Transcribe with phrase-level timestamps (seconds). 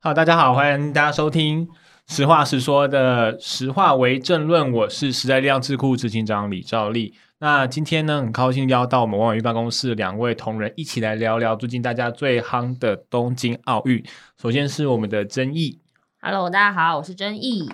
[0.00, 1.66] 好，大家好，欢迎大家收听
[2.06, 7.12] 《实话实说》的《实话为政论》，我是时代力量智库执行长李兆立。
[7.40, 14.00] 那今天呢，很高兴邀到我们王婉諭办公室两位同仁一起来聊聊最近大家最夯的东京奥运。
[14.40, 15.80] 首先是我们的曾毅
[16.20, 17.68] ，Hello，大家好，我是曾毅。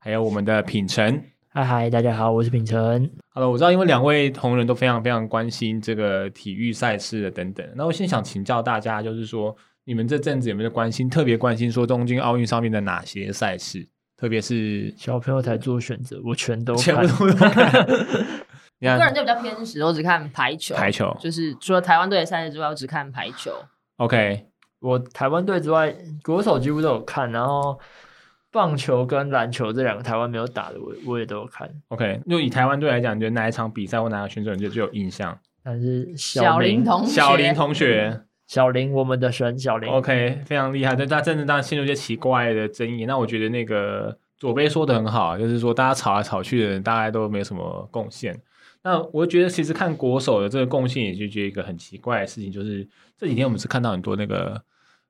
[0.00, 3.10] 还有我们的品成，嗨嗨，大家好，我是品宸。
[3.30, 7.66] 好了，我知道，因为两位同仁都非常非常关心这个体育赛事的等等。
[7.74, 9.56] 那我先想请教大家，就是说。
[9.90, 13.84] 你们这阵子有没有关心，特别关心说东京奥运上面的哪些赛事？
[14.16, 17.50] 特别是小朋友才做选择，我全都全部都看。
[18.78, 20.76] 我个人就比较偏食，我只看排球。
[20.76, 23.50] 排球就是除了台湾队的赛事之外，我只看排球。
[23.96, 24.46] OK，
[24.78, 27.32] 我台湾队之外，国手几乎都有看。
[27.32, 27.76] 然后
[28.52, 31.68] 棒球跟篮球这两个台湾没有打的，我我也都有看。
[31.88, 35.36] OK，就以台湾队来讲，你觉得哪一场比赛或哪个选手你就最有印象？
[35.64, 38.22] 但是小林同学，小林同学。
[38.50, 40.96] 小林，我们的神小林，OK，非常厉害。
[40.96, 43.06] 但他真的当陷入一些奇怪的争议。
[43.06, 48.36] 那我觉得那个左贝说的很好，就是说大家吵来吵去的人，大概都没有什么贡献。
[48.82, 52.84] 那我觉得其实看国手的这个贡献，也就觉得一个很奇怪的事情，就是
[53.16, 54.60] 这几天我们是看到很多那个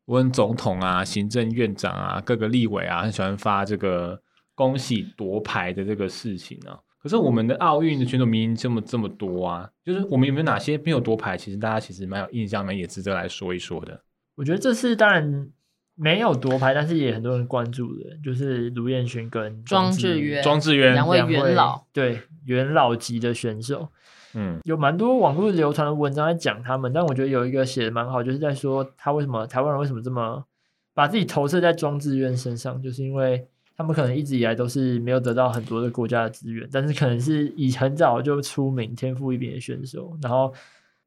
[0.04, 4.20] 温总统啊、行政院长啊、各个立委啊，很喜欢发这个
[4.54, 6.77] 恭喜夺牌的这个事情啊。
[7.02, 11.34] 可是我们的奥运的选手明明这么这么多啊，就是我们有没有哪些没有夺牌？
[11.34, 13.98] 其实大家其实蛮有印象，蛮也值得来说一说的。
[14.34, 15.48] 我觉得这次当然
[15.94, 23.88] 没有夺牌，但是也很多人关注的，就是卢彦勋跟庄智渊、庄智渊两位元老，对元老级的选手。
[24.34, 30.44] 嗯，有蛮多网络流传的文章在讲他们，但我觉得有一个写的蛮好，就是在说他为什么台湾人为什么这么
[30.92, 33.48] 把自己投射在庄智渊身上，就是因为。
[33.80, 40.52] 他们可能一直以来都是没有得到很多的国家的资源，但是可能是以很早就出名、天赋异禀的选手，然后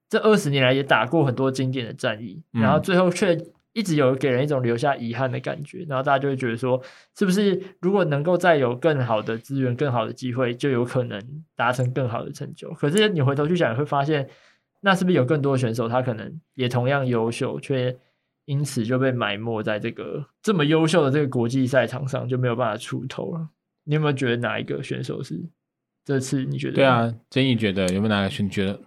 [0.10, 3.38] 这二十年来也打过很多经典的战役，然后最后却
[3.74, 6.82] 一直有给人一种留下遗憾的感觉，然后大家就会觉得说，
[7.16, 11.22] 是不是如果能够再有更好的资源、更好的机会，就有可能
[11.56, 12.72] 达成更好的成就？
[12.72, 14.28] 可是你回头去想，你会发现，
[14.82, 17.96] 那是不是有更多的选手，他可能也同样优秀，却
[18.46, 23.48] 因此就被埋没在这个这么优秀的这个国际赛场上，就没有办法出头了。
[23.86, 25.42] 你有没有觉得哪一个选手是
[26.04, 26.74] 这次你觉得？
[26.74, 28.80] 对啊，曾毅觉得有没有哪个选手觉得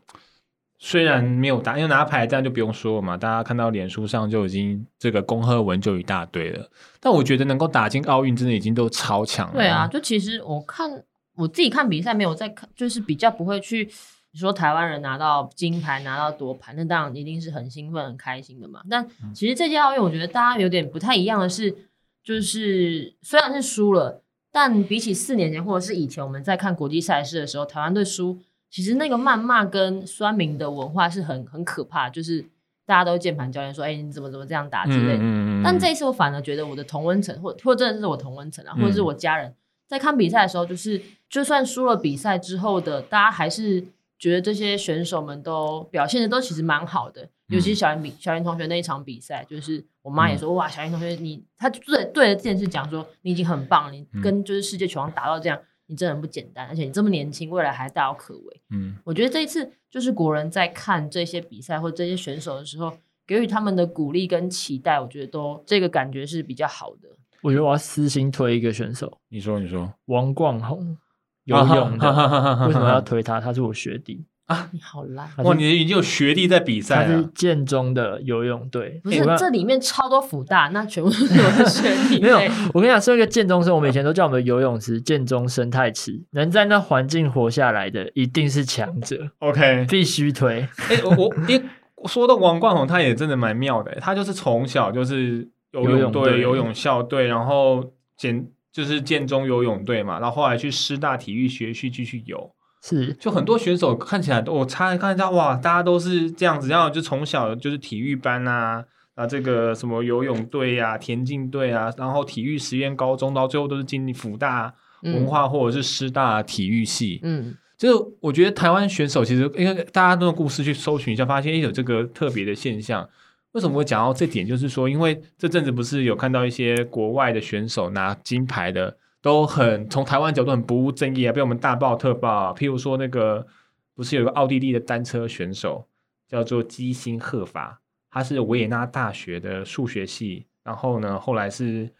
[0.79, 6.71] 虽然没有打，因为拿牌这样就不用说了嘛，大家看到脸书上就已经这个恭贺文就一大堆了。
[7.01, 9.55] 但我觉得能够打进奥运，真的已经都超强了。
[9.55, 10.91] 对啊，就其实我看
[11.35, 13.91] 我自己看比赛没有在看，就是比较不会去。
[14.37, 18.83] 你说台湾人拿到金牌，拿到夺牌，那当然一定是很兴奋、很开心的嘛。
[18.91, 21.75] 但其实这届奥运，我觉得大家有点不太一样的是，
[22.23, 28.39] 就是虽然是输了，但比起四年前或者是以前我们在看国际赛事的时候，台湾队输，
[28.69, 32.45] 其实那个谩骂跟酸民的文化是很很可怕，就是
[32.85, 35.21] 大家都键盘教练说：“哎、欸，你怎么怎么这样打之类的。
[35.23, 39.55] 嗯”但这一次我反而觉得我的同温层，或或真的是我同温层啊，或者是我家人
[39.87, 43.83] 在看比赛的时候，就是就算输了比赛之后的，大家还是。
[44.19, 58.63] 觉得这些选手们都表现的都其实蛮好的，尤其是小林比小林同学那一场比赛，就是我妈也说、嗯、哇，小林同学你他就对对着电视讲说你已经很棒了，你跟就是世界球王打到这样，你真的很不简单，而且你这么年轻，未来还大有可为。
[58.71, 62.93] 嗯，我觉得这一次就是国人在看这些比赛或这些选手的时候，
[63.27, 67.09] 给予他们的鼓励跟期待，我觉得都这个感觉是比较好的。
[67.43, 69.93] 我觉得我要私心推一个选手，你说你说。
[70.07, 70.97] 王冠閎。
[71.47, 73.41] 游泳的，为什么要推他？
[73.41, 74.69] 他是我学弟啊！
[74.73, 75.55] 你好烂哇！
[75.55, 77.17] 你已经有学弟在比赛了。
[77.17, 82.19] 他是建中的游泳队，不是这里面超多辅大，那全部都是我的学弟。
[82.23, 82.37] 没有，
[82.75, 89.31] 我跟你讲，说一个建中生，我们以前都叫我们游泳池建中生态池，能在那环境活下来的一定是强者。
[89.39, 90.69] OK，必须推。
[90.89, 91.63] 哎、欸，我因为
[92.07, 93.97] 说到王冠宏，他也真的蛮妙的。
[94.01, 98.49] 他就是从小就是游泳队、游泳校队，然后建。
[98.77, 102.51] 就是建中游泳队嘛，然后后来去师大体育学系继续游，
[102.83, 103.15] 是。
[103.15, 114.75] 就很多选手看起来我猜看一下哇，大家都是这样子，然后就从小就是体育班啊，啊这个什么游泳队啊、田径队啊，然后体育实验高中到最后都是进辅大
[115.05, 123.09] 文化或者是师大体育系，嗯，就我觉得台湾选手其实因为大家都有故事去搜寻一下，发现有这个特别的现象。
[123.57, 124.47] 为什么会讲到这点？
[124.47, 132.53] 就是说，因为这阵子不是有看到一些国外的选手拿金牌的，都很从台湾角度很不务正业啊，被我们大爆特爆。
[132.53, 133.47] 譬如说，那个
[133.95, 135.89] 不是有个奥地利的单车选手
[136.29, 137.81] 叫做基辛赫法，
[138.11, 141.91] 他是维也纳大学的数学系，然后呢，后来是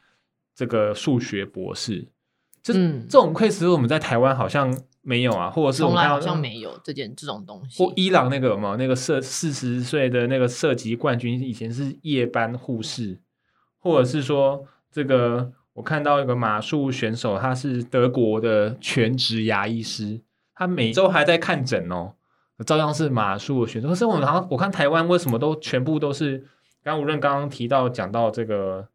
[0.55, 2.07] 这个数学博士。
[2.67, 4.77] 这、嗯、这种 case 我们在台湾好像。
[5.09, 7.81] 没有啊，或者是我们好像没有这件这种东西。
[7.81, 13.21] 或伊朗那个嘛，那个射四十岁的那个射击冠军，以前是夜班护士，
[13.79, 20.21] 或者是说这个，我看到一个马术选手，他是德国的全职牙医师，
[20.57, 22.15] 他每周还在看诊哦，
[22.67, 23.87] 照样是马术选手。
[23.87, 26.39] 可是我们好像我看台湾为什么都全部都是，
[26.83, 28.89] 刚刚吴润刚刚提到讲到这个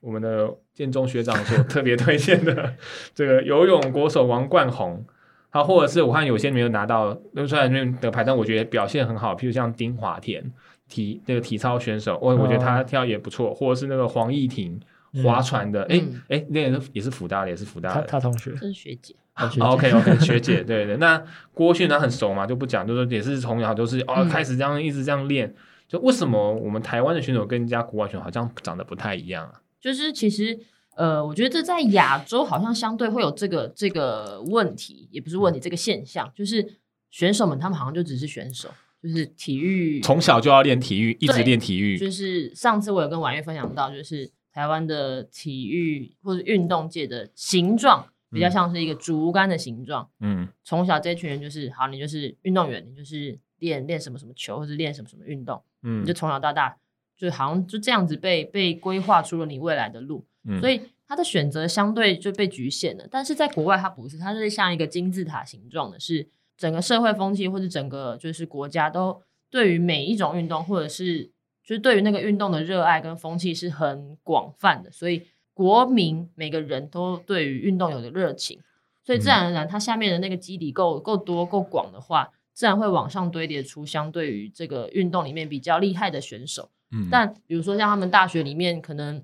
[0.00, 2.74] 我们的建中学长所 特别推荐的
[3.14, 5.04] 这个游泳国手王冠宏，
[5.50, 9.34] 他，或者是我看有些没有拿到，那虽然没有得牌，但我觉得表现很好。
[9.34, 10.52] 譬如像丁华田
[10.88, 13.54] 体那个体操选手，我、哦、我觉得他跳也不错。
[13.54, 14.80] 或者是那个黄义婷
[15.22, 18.02] 划船的，哎哎、嗯，那个也是辅大的，也是辅大的。
[18.06, 19.14] 他同学是学姐。
[19.58, 20.96] OK OK， 学姐，对对。
[20.98, 21.22] 那
[21.54, 25.54] 郭婞她很熟嘛，就不讲，就是也是从小就是哦开始这样一直这样练。
[25.88, 29.54] 就为什么我们台湾的选手跟人家国外选手好像长得不太一样啊？
[29.80, 30.60] 就是其实。
[30.96, 36.78] 呃，我觉得这在亚洲好像相对会有这个这个问题，也不是问题，这个现象就是
[37.10, 38.68] 选手们他们好像就只是选手，
[39.02, 41.96] 就是体育从小就要练体育，一直练体育。
[41.96, 50.10] 就是上次我有跟婉月分享到，就是台湾的体育或者运动界的形状比较像是一个竹竿的形状。
[50.18, 56.76] 嗯，从小这群人就是好，你就是运动员，你就是练练什么什么球，或者练什么什么运动，嗯，你就从小到大
[57.20, 60.24] 就好像就这样子被被规划出了你未来的路。
[60.58, 66.26] 所以他的选择相对就被局限了，但是在国外他不是，他是像一个金字塔形状的，是
[66.56, 69.20] 整个社会风气或者整个就是国家都
[69.50, 71.24] 对于每一种运动或者是
[71.62, 78.58] 就是对于那个运动的热爱跟风气是很广泛的，所以国民每个人都对于运动有的热情，
[79.04, 86.70] 所以自然而然它下面的那个基底够够多够广的话，自然会往上堆叠出相对于这个运动里面比较厉害的选手。
[86.92, 89.22] 嗯，但比如说像他们大学里面可能。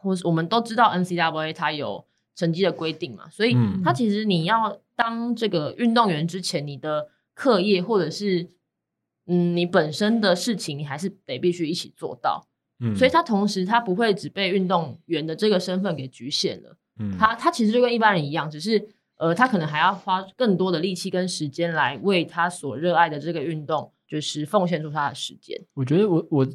[0.00, 2.06] 或是我们都知道 NCAA 它有
[2.36, 8.48] 成绩的规定嘛，所以它其实你要当这个运动员之前，你的课业或者是
[9.26, 12.46] 嗯你本身的事情，你还是得必须一起做到。
[12.78, 16.76] 嗯，所以它同时它不会只被运动员的这个身份给局限了。
[17.00, 25.60] 嗯，他他其实就跟一般人一样，只是呃他可能还要花更多的力气跟时间来为他所热爱的这个运动，就是奉献出他的时间。
[25.74, 26.46] 我觉得我我。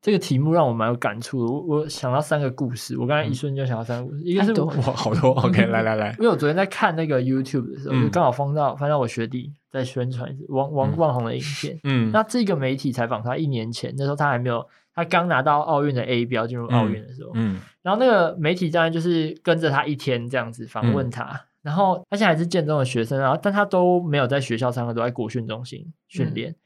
[0.00, 17.60] 这个题目让我蛮有感触的，我我想到三个故事，我刚才一瞬间想到三个故事，嗯、一个是我哇好多，OK， 来来来，因为我昨天在看那个 YouTube 的时候，嗯、就刚好翻到翻到我学弟在宣传王王冠宏的影片，嗯，那这个媒体采访他一年前，那时候他还没有，他刚拿到奥运的 A 标进入奥运的时候，嗯，嗯。
[17.82, 26.56] 然后那个媒体当然就是跟着他一天这样子访问他，嗯、然后他现在还是建中的学生，然后但他都没有在学校上课，都在国训中心训练，嗯、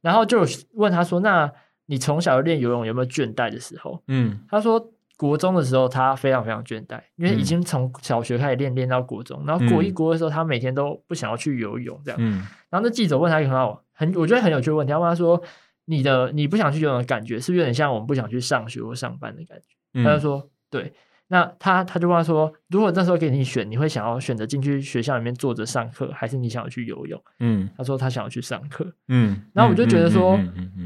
[0.00, 0.42] 然后就
[0.72, 1.52] 问他说那。
[1.90, 4.00] 你从小练游泳有没有倦怠的时候？
[4.06, 12.20] 嗯，他说国中的时候他非常非常倦怠，因为已经从小学开始练练到国中，然后国一国二的时候他每天都不想要去游泳这样。
[12.20, 15.42] 嗯，然后那记者问他一个很好很我觉得很有趣的问题，他问他说
[15.86, 19.64] ：“你的你不想去游泳的感觉是不是有点像我们不想去上学或上班的感觉？”
[19.94, 20.92] 嗯，他就说：“对。”
[21.30, 28.90] 那他他就问他说：“如果那时候给你选，你会想要选择进去学校里面坐着上课，还是你想要去游泳？”嗯，他说他想要去上课。
[29.08, 30.77] 嗯，然后我就觉得说，嗯嗯。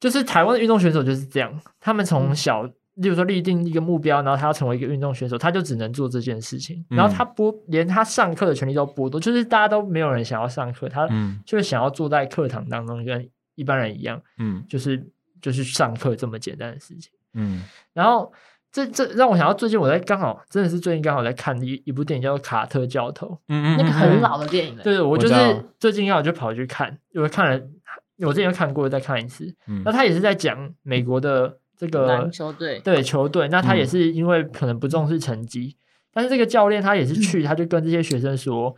[0.00, 2.62] 就是台湾的运动选手就是这样，他们从小，
[2.94, 11.06] 例如说立定一个目标，然后他要成为一个运动选手，他就只能做这件事情，然后他剥连他上课的权利都剥夺，就是大家都没有人想要上课，他
[11.44, 15.04] 就是想要坐在课堂当中跟一般人一样，嗯，就是
[15.40, 17.62] 就是上课这么简单的事情，嗯，
[17.92, 18.32] 然后
[18.70, 25.34] 这这让我想到最近我在刚好真的是最近刚好在看一一部电影叫做《卡特教头》，嗯嗯，那个很老的电影了，对，我就是
[25.80, 27.60] 最近刚好就跑去看，因为看了。
[28.26, 29.54] 我之前看过，再看一次。
[29.66, 33.48] 嗯，那他也是在讲美国的这个篮球队，对球队。
[33.48, 35.80] 那他也是因为可能不重视成绩，嗯、
[36.12, 38.74] 但是这个教练他也是去，他就跟这些学生说，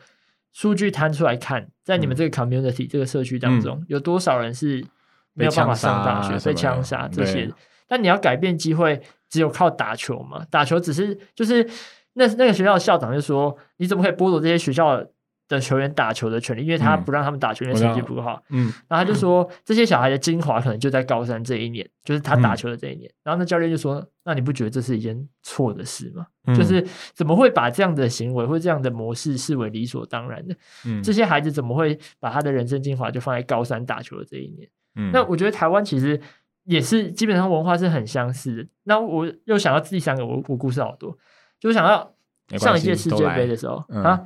[0.52, 4.84] 数据摊出来看，在你们这个 community、嗯、这个社区当中，有多少人是
[5.32, 7.50] 没有办法上大学，被枪杀这些。
[7.88, 10.44] 但你要改变机会，只有靠打球嘛？
[10.50, 11.68] 打球只是就是
[12.12, 15.04] 那那个学校的校长就说，你怎么可以剥夺这些学校
[15.56, 15.60] 的？
[15.60, 18.42] 球员打球的权利，因为他不让他们打球，因为成绩不好。
[18.48, 23.10] 嗯，然后他就说、嗯、这些小孩的精华可能就在高三这一年，就是他打球的这一年。
[23.10, 26.26] 嗯、然后那教练就说：“那你不觉得这是一件错的事吗？
[26.46, 30.54] 嗯、就是怎么会把这样的行为或这样的模式视为理所当然的？
[30.86, 34.68] 嗯，这些孩子怎么会把他的人生精华就放在高三打球的这一年？
[34.94, 36.20] 嗯，那我觉得台湾其实
[36.64, 38.66] 也是基本上文化是很相似的。
[38.84, 41.18] 那我又想到第三个，我我故事好多，
[41.58, 42.14] 就想到
[42.56, 44.22] 上一届世界杯的时候、嗯、啊，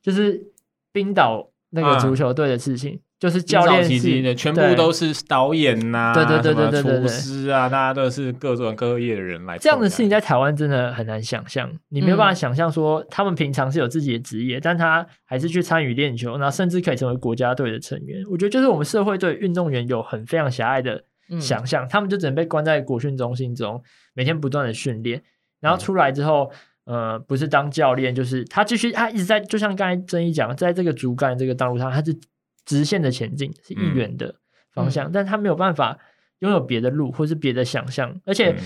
[0.00, 0.52] 就是。
[0.92, 9.58] 冰岛那个足球队的事情，啊、就是教练是的，全部都是导演呐、啊，对对对对对对，厨师啊，大家都是各种各业的人来。
[9.58, 18.24] 这样的事情在台湾真的很难想象，你没有办法想象说他们平常是有自己的职业，嗯、但他还是去参与练球，然后甚至可以成为国家队的成员。
[18.30, 21.04] 我觉得就是我们社会对运动员有很非常狭隘的
[21.40, 23.82] 想象，嗯、他们就只能被关在国训中心中，
[24.14, 25.22] 每天不断的训练，
[25.60, 26.56] 然后出来之后，嗯、
[26.88, 32.18] 呃，不是当教练，就是他继续，他一直在，就像刚才曾毅讲，在这个竹竿这个道路上，他是
[32.64, 34.34] 直线的前进，是一元的
[34.72, 35.98] 方向，嗯、但他没有办法
[36.38, 38.50] 拥有别的路，或是别的想象，而且。
[38.50, 38.56] 嗯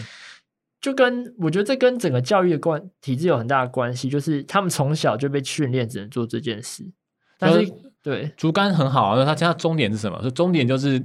[0.83, 6.85] 就跟我觉得这跟整个教育的关体制有很大的关系，就是他们从小就被训练只能做这件事。
[7.39, 10.21] 但是，对竹竿很好啊，那他家终点是什么？
[10.21, 11.01] 说终点就是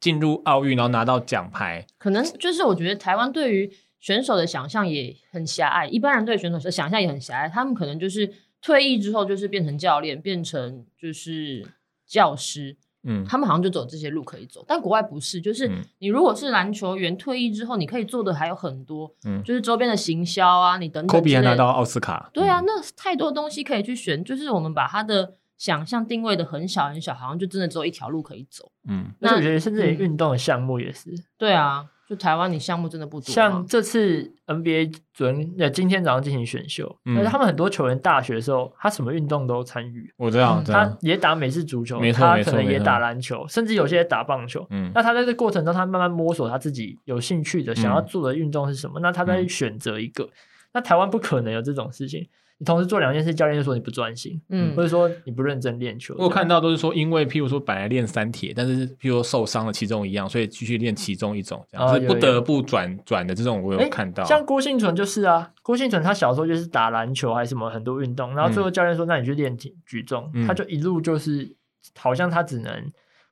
[0.00, 1.86] 进入奥运，然后拿到奖牌。
[1.98, 7.48] 可能就是我觉得台湾对于选手的想象也很狭隘，一般人对选手的想象也很狭隘。
[7.48, 8.30] 他们可能就是
[8.60, 11.64] 退役之后就是变成教练，变成就是
[12.04, 12.76] 教师。
[13.04, 15.68] 嗯，他们好像就走这些路可以走，但国外不是，就是
[15.98, 21.08] 你如果是篮球员退役之后，你可以做的还有很多，嗯，就是周边的行销啊，你等等。
[21.08, 22.30] 科比还拿到奥斯卡。
[22.32, 28.70] 对啊，那太多东西可以去选，就是我们把他的想象定位的很小很小，好像就真的只有一条路可以走。
[28.88, 31.10] 嗯，那我觉得甚至连运动的项目也是。
[31.38, 31.84] 对啊。
[32.12, 33.32] 就台湾，你项目真的不多。
[33.32, 40.12] 像这次 NBA 昨天呃今天早上进行选秀，但是他们很多球员大学的时候，他什么运动都参与。
[40.18, 44.66] 我知道，他也打美式足球，他可能也打篮球，甚至有些打棒球。
[44.68, 50.28] 嗯，那他在这过程中，他慢慢摸索他自己有兴趣的、想要做的运动是什么，那他再选择一个。
[50.74, 52.28] 那台湾不可能有这种事情。
[52.62, 56.14] 你同时做两件事，教练就说你不专心，嗯，或者说你不认真练球。
[56.16, 64.22] 我看到都是说，因为譬如说本来练三铁，但是譬如说受伤了其中一样，所以继续练其中一种，这样子不得不转转的这种，我有看到。
[64.22, 71.56] 像郭婞淳就是啊，郭婞淳他小时候就是打篮球还是什么很多运动，然后最后教练说，那你去练举举重，他就一路就是
[71.98, 72.72] 好像他只能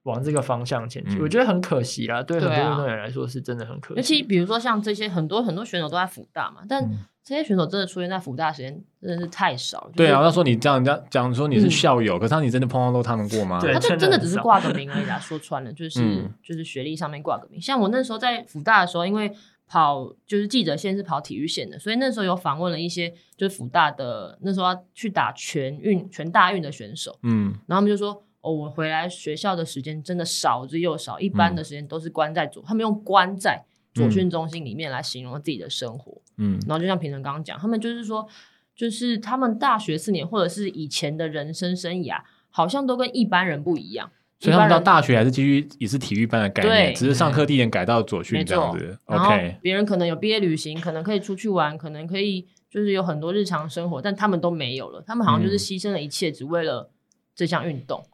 [0.05, 2.23] 往这个方向前去，我觉得很可惜啦。
[2.23, 3.97] 对很多运动员来说是真的很可惜。
[3.97, 6.89] 尤其比如说像这些很多很多选手都在辅大嘛，但。
[7.23, 9.89] 这些选手真的出现在辅大时间真的是太少。
[9.95, 13.61] 对啊，要说你这样讲讲说你是校友，可是你真的碰到过他们过吗？
[13.61, 15.19] 他就真的只是挂个名而已啊。
[15.19, 17.61] 说穿了就是就是学历上面挂个名。
[17.61, 19.31] 像我那时候在辅大的时候，因为
[19.69, 27.17] 跑就是记者线是跑体育线的，所以那时候有访问了一些就是辅大的那时候要去打全运全大运的选手。
[27.23, 33.65] 嗯，然后他们就说哦，我回来学校的时间真的少之又少，一般的时间都是关在左，他们用关在。
[33.93, 38.25] 左训中心里面来形容自己的生活，嗯，然后就像平成刚刚讲，他们就是说，
[38.73, 44.09] 就是他们大学四年或者是以前的人生生涯，好像都跟一般人不一样。
[44.39, 48.97] 所以他们到大学还是继续也是体育班的概念，对只是上课地点改到左训这样子。
[49.07, 55.03] 嗯、OK，别人可能有毕业旅行，可能可以出去玩，可能可以就是有很多日常生活，但他们都没有了。
[55.05, 56.93] 他们好像就是牺牲了一切，只为了
[57.35, 58.05] 这项运动。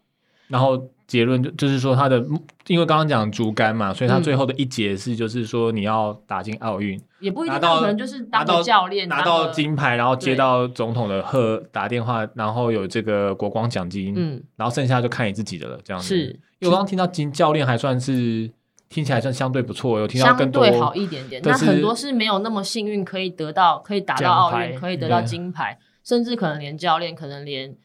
[0.49, 0.89] 嗯、然后。
[1.07, 2.19] 结论就就是说，他的
[2.67, 16.09] 因为刚刚讲竹竿嘛，所以他最后的一节是就是说你要打进奥运，也不一定，可能就是当教练拿到金牌，然后接到总统的贺打电话，然后有这个国光奖金，嗯，然后剩下就看你自己的了，这样子。
[16.09, 16.27] 是，
[16.59, 18.51] 因为我刚刚听到金教练还算是
[18.89, 27.77] 听起来算相对不错，有听到更多好一点点，那很多是没有那么幸运可以得到可以打到奥运，可以得到金牌，甚至可能连教练，可能连。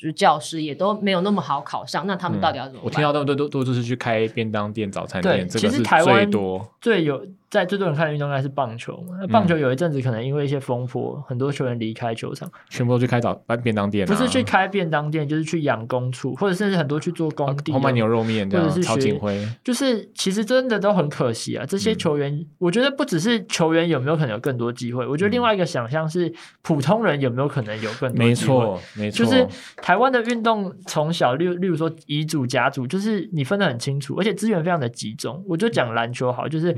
[0.00, 2.84] 就是教师也都没有那么好考上，那他们到底要怎么办？
[2.86, 7.26] 我听到那么多都都就是去开便当店、早餐店，这个是最多最有。
[7.50, 9.16] 在最多人看的运动应该是棒球嘛？
[9.20, 14.06] 那棒球有一阵子可能因为一些风波，很多球员离开球场，全部都去开早便当店。
[14.06, 19.44] 不是去开便当店，就是去养工处，或者甚至很多去做工地，卖牛肉面，或者是曹景辉。
[19.64, 21.66] 就是其实真的都很可惜啊！
[21.66, 28.28] 这些球员，我觉得不只是球员有没有可能有更多机会，我觉得另外一个想象是普通人有没有可能有更多机会。
[28.28, 29.24] 没错，没错。
[29.24, 29.44] 就是
[29.76, 35.44] 台湾的运动从小，例例如说乙组、甲组，就是你分得很清楚，而且资源非常的集中。
[35.48, 36.74] 我就讲篮球好，就是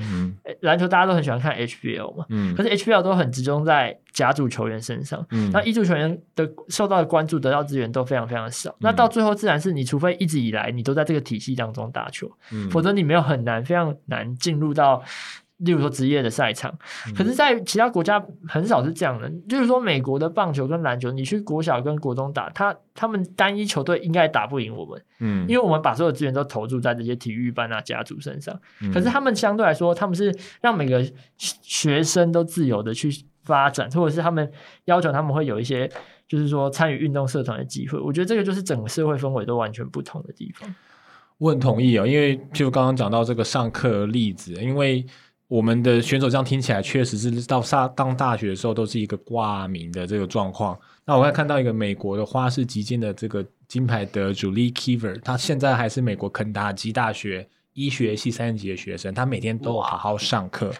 [0.62, 1.38] 篮球大家都很喜欢。
[1.38, 15.02] 看 HBL 嘛，嗯，可是 HBL 都很集中在甲组球员身上，嗯，那乙组球员的受到的关注、得到资源都非常非常少，嗯、那到最后自然是你除非一直以来你都在这个体系当中打球，嗯，否则你没有很难非常难进入到。
[15.64, 16.76] 例如说职业的赛场，
[17.16, 19.30] 可是，在其他国家很少是这样的。
[19.48, 28.58] 就是说，美国的棒球跟篮球，你去国小跟国中打，他他们单一球队应该打不赢我们，嗯，因为我们把所有资源都投注在这些体育班啊、家族身上。
[28.92, 31.04] 可是他们相对来说，他们是让每个
[31.36, 33.08] 学生都自由的去
[33.44, 34.50] 发展，或者是他们
[34.86, 35.88] 要求他们会有一些，
[36.26, 38.00] 就是说参与运动社团的机会。
[38.00, 40.74] 我觉得这个就是整个社会氛围都完全不同的地方。
[41.38, 45.06] 我很同意哦，因为就刚刚讲到这个上课的例子，因为。
[45.52, 50.80] 我们的选手这样听起来确实是到上当大学的时候都是一个挂名的这个状况。
[51.04, 60.72] 那我还看到一个美国的花式击剑的这个金牌得主 Lee Kiver，他现在还是美国肯塔基大学医学系三年级的学生，他每天都好好上课，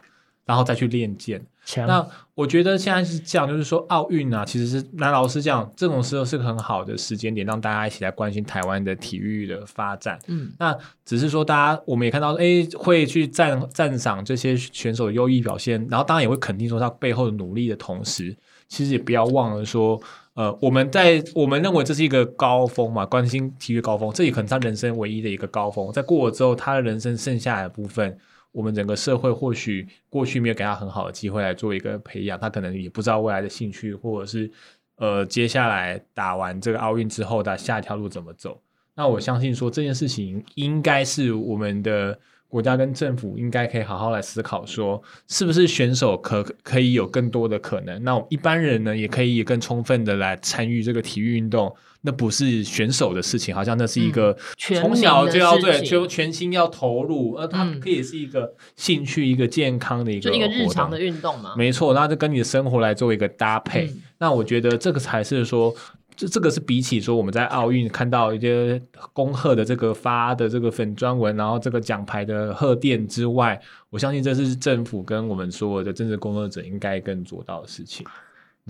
[0.46, 1.44] 然后再去练剑。
[1.64, 2.04] 强那
[2.34, 10.18] 我觉得现在是这样，就是说奥运啊，其实是那老师讲，这种时候是个很好的时间点，让大家一起来关心台湾的体育的发展。
[10.26, 18.36] 嗯，那只是说大家我们也看到，哎，会去赞赞赏这些选手的优异表现，然后当然也会肯定说他背后的努力的同时，
[18.68, 20.00] 其实也不要忘了说，
[20.34, 28.18] 呃，我们在我们认为这是一个高峰嘛，关心体育高峰，这也可能他人生唯一的一个高峰，在过了之后，他的人生剩下的部分。
[28.52, 34.50] 我们整个社会或许过去没有给他很好的机会来做一个培养，他可能也不知道未来的兴趣，或者是
[34.96, 38.62] 呃接下来打完这个奥运之后的下一条路怎么走。
[38.94, 42.18] 那我相信说这件事情应该是我们的
[42.48, 48.02] 国家跟政府应该可以好好来思考，说是不是选手可可以有更多的可能。
[48.04, 51.74] 那我们一般人呢也可以更充分的来参与这个体育运动。
[52.04, 61.54] 那不是选手的事情，好像那是一个从小就要对，就全心要投入，而它可以是一个兴趣，一个健康的一个，就一个日常的运动嘛。
[61.56, 63.86] 没错，那就跟你的生活来做一个搭配。
[63.86, 65.72] 嗯、那我觉得这个才是说，
[66.16, 68.80] 这这个是比起说我们在奥运看到一些
[69.12, 78.06] 恭贺的这个发的这个粉专文，然后这个奖牌的贺电之外，我相信这是政府跟我们所有的政治工作者应该更做到的事情。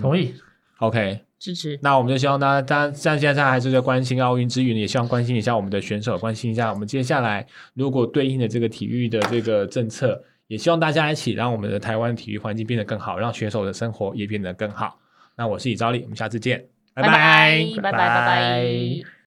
[0.00, 0.32] 同意。
[0.34, 0.40] 嗯
[0.78, 1.78] OK，支持。
[1.80, 14.98] 那我们就希望大家，大家像现在还是在关心奥运之余，也希望关心一下我们的选手，关心一下我们接下来如果对应的这个体育的这个政策，也希望大家一起让我们的台湾体育环境变得更好，让选手的生活也变得更好。
[15.36, 19.11] 那我是李昭利，我们下次见，拜拜，拜拜，拜拜。